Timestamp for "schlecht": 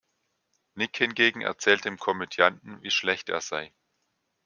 2.89-3.29